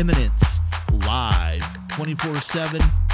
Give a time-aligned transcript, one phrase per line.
[0.00, 0.62] Emenence
[1.06, 3.09] live 24 7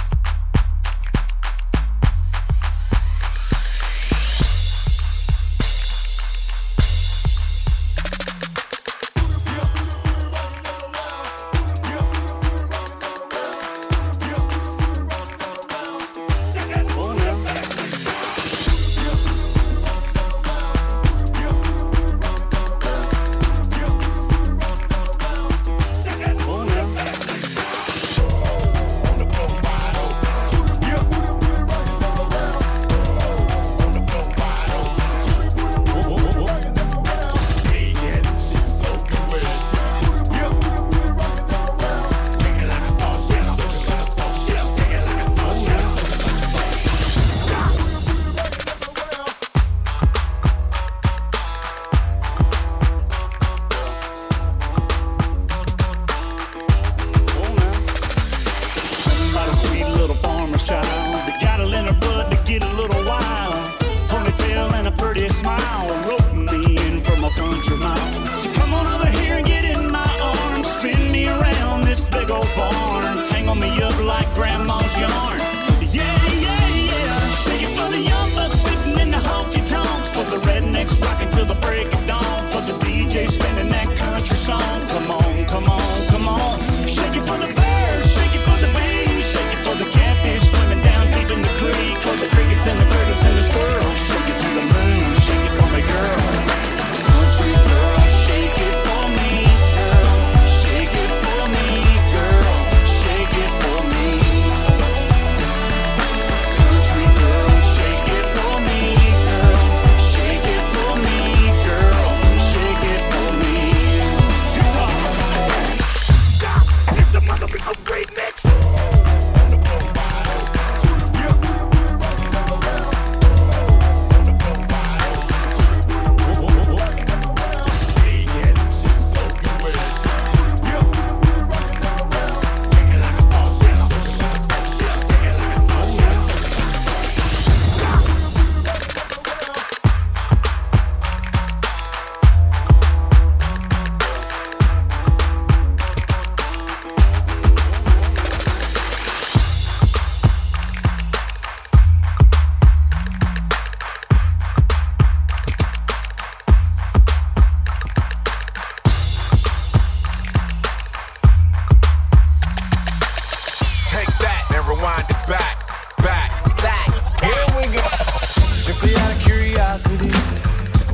[169.77, 170.09] curiosity.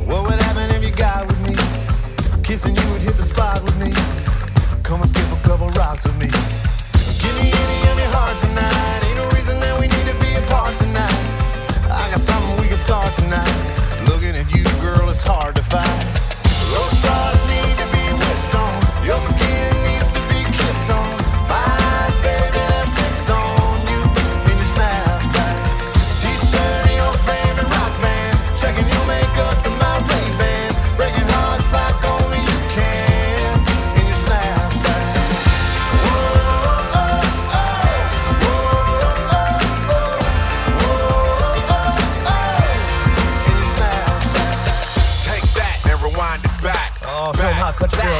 [0.03, 1.55] What would happen if you got with me?
[2.43, 3.93] Kissing you would hit the spot with me.
[4.83, 6.27] Come and skip a couple rocks with me.
[7.21, 8.72] Give me any of your heart tonight.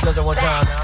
[0.03, 0.82] does it one time.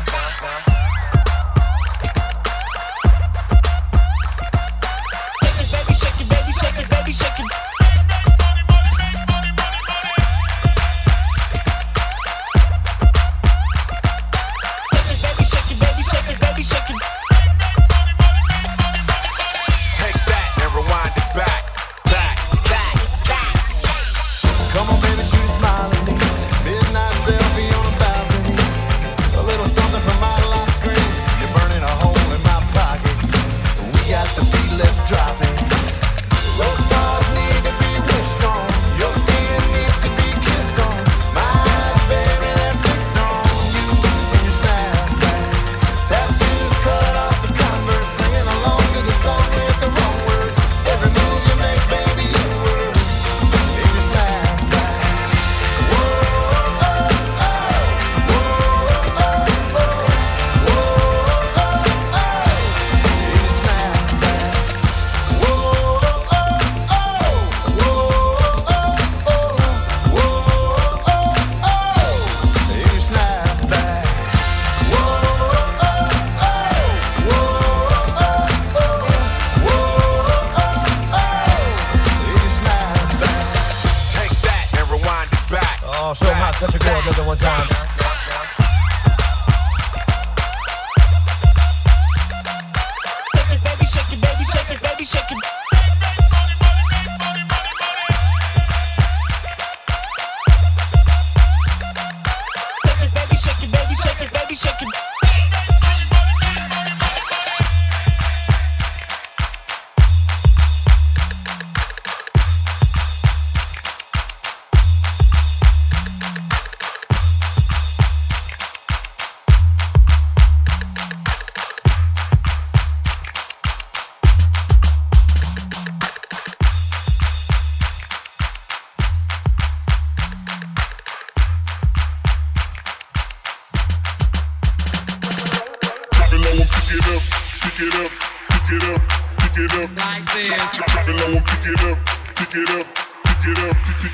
[104.60, 105.19] shaking.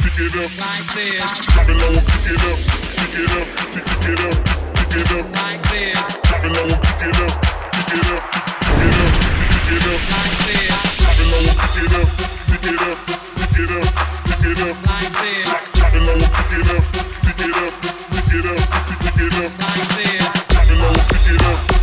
[0.06, 1.18] pick it up like this.
[1.50, 2.60] Drop it low and pick it up,
[2.94, 4.38] pick it up, pick, pick it up,
[4.78, 5.98] pick it up like this.
[6.30, 7.34] Drop it low and pick it up,
[7.74, 8.22] pick it up,
[8.62, 9.14] pick it up,
[9.50, 10.70] pick it up like this.
[11.02, 12.10] Drop it low and pick it up,
[12.46, 12.98] pick it up,
[13.36, 13.90] pick it up,
[14.30, 15.74] pick it up like this.
[15.74, 16.84] Drop it low and pick it up,
[17.26, 17.74] pick it up,
[18.14, 18.62] pick it up,
[19.02, 20.22] pick it up like this.
[20.54, 21.75] Drop it low and pick it up.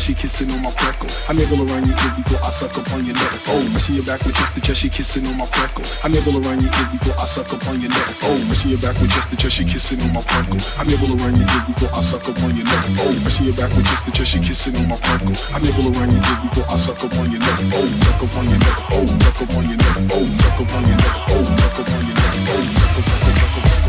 [0.00, 1.08] Because she kissing on my freckle.
[1.28, 3.32] I nibble around your dick before I suck up on your neck.
[3.48, 5.84] Oh, messing your back with just because she kissing on my freckle.
[6.04, 8.06] I nibble around your dick before I suck up on your neck.
[8.24, 10.56] Oh, messing your back with just because she kissing on my freckle.
[10.80, 12.84] I nibble around your dick before I suck up on your neck.
[12.96, 15.34] Oh, messing your back with just because she kissing on my freckle.
[15.52, 17.58] I nibble around your dick before I suck up on your neck.
[17.76, 18.76] Oh, suck up on your neck.
[18.96, 19.96] Oh, suck up on your neck.
[20.16, 21.14] Oh, suck up on your neck.
[21.28, 22.34] Oh, suck up on your neck.
[22.48, 23.79] Oh, suck up, suck up, suck up,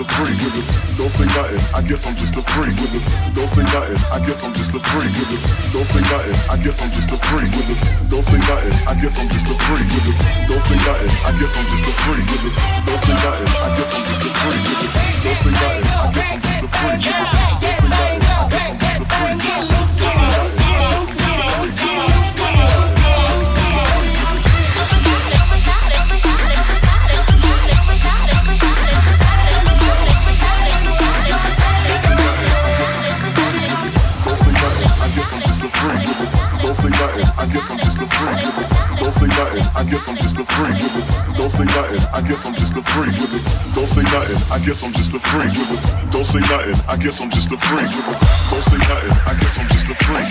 [0.00, 0.38] just a freak.
[0.96, 1.60] Don't say nothing.
[1.76, 2.76] I guess I'm just a freak.
[3.36, 4.00] Don't say nothing.
[4.08, 5.12] I guess I'm just a freak.
[5.72, 6.36] Don't say nothing.
[6.48, 7.52] I guess I'm just a freak.
[8.08, 8.74] Don't say nothing.
[8.88, 9.84] I guess I'm just a freak.
[10.48, 11.12] Don't say nothing.
[11.20, 12.24] I guess I'm just a freak.
[12.88, 13.50] Don't say nothing.
[13.60, 14.64] I guess I'm just a freak.
[14.70, 15.90] Don't say nothing.
[15.90, 16.40] I guess I'm just a freak.
[16.40, 16.40] Don't say nothing.
[16.40, 16.78] I guess I'm just a
[19.10, 19.40] freak.
[19.40, 20.59] Don't
[37.38, 39.00] I guess I'm just a freak.
[39.00, 41.29] Don't say nothing, I guess I'm just a freak.
[41.40, 43.16] Don't say nothing, I guess I'm just a freak.
[43.72, 45.48] Don't say nothing, I guess I'm just a freak.
[46.12, 47.88] Don't say nothing, I guess I'm just a freak.
[48.52, 50.28] Don't say nothing, I guess I'm just a freak.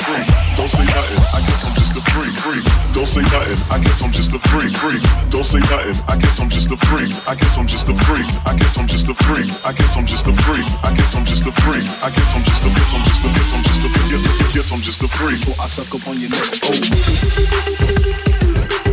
[0.53, 2.29] Don't say nothing, I guess I'm just a freak.
[2.45, 2.61] Freak.
[2.93, 4.69] Don't say nothing, I guess I'm just a freak.
[4.77, 5.01] Freak.
[5.33, 7.09] Don't say nothing, I guess I'm just a freak.
[7.25, 8.29] I guess I'm just a freak.
[8.45, 9.49] I guess I'm just a freak.
[9.65, 10.69] I guess I'm just a freak.
[10.85, 11.89] I guess I'm just a freak.
[12.05, 14.29] I guess I'm just a guess I'm just a guess I'm just a guess yes
[14.29, 15.41] yes yes I'm just a freak.
[15.57, 16.53] I suck up on your neck.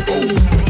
[0.08, 0.56] Oh.
[0.56, 0.65] Suck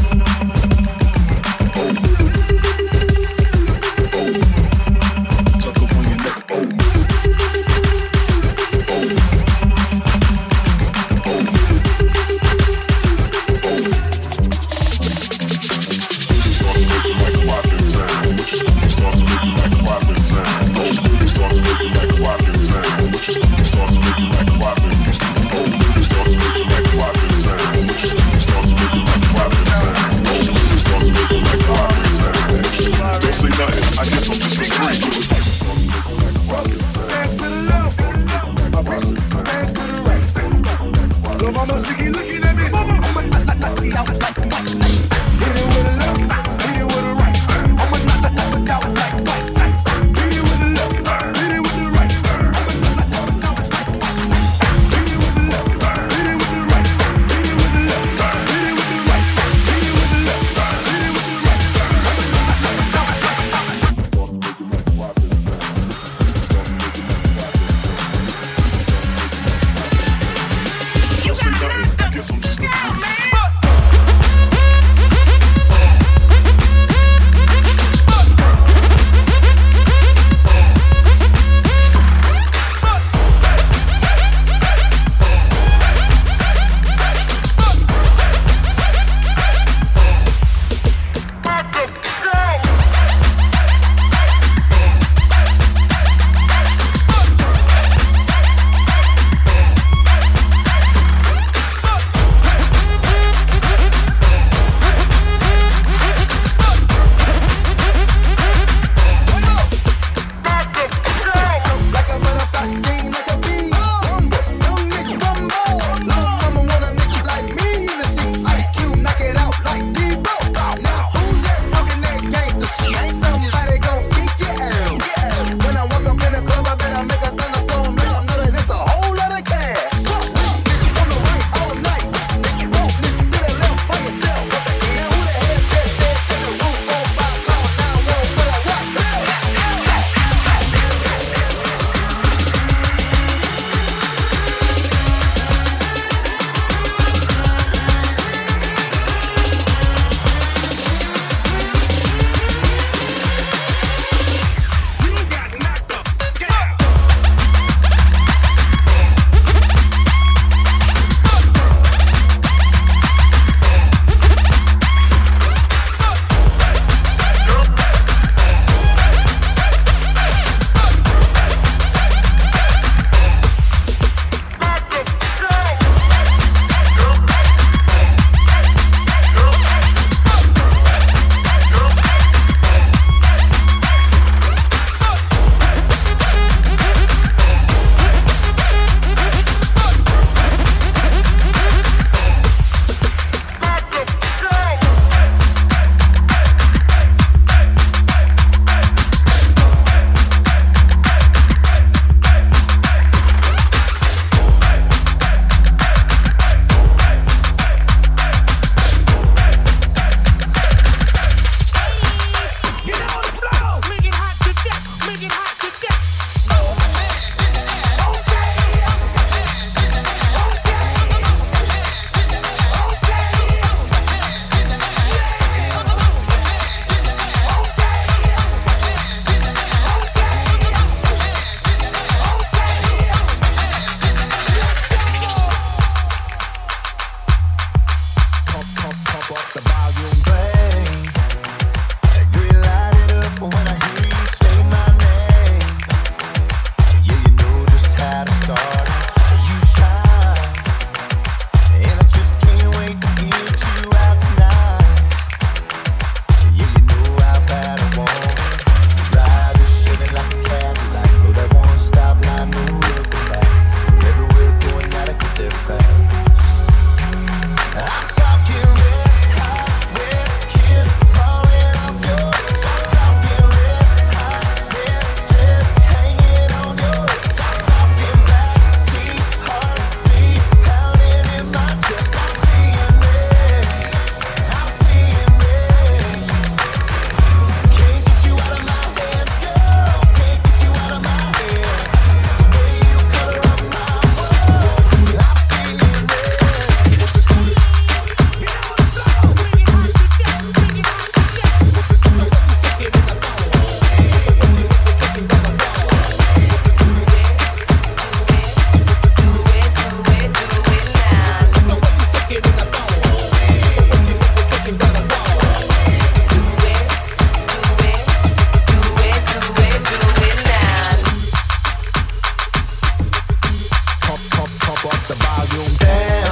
[325.27, 325.77] incontrolável.
[325.79, 326.26] Pé.